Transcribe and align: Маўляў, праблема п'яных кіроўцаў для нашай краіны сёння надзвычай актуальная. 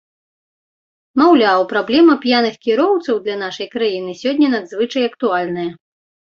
Маўляў, 1.21 1.59
праблема 1.73 2.15
п'яных 2.25 2.55
кіроўцаў 2.65 3.15
для 3.29 3.35
нашай 3.45 3.67
краіны 3.77 4.19
сёння 4.25 4.47
надзвычай 4.57 5.03
актуальная. 5.13 5.71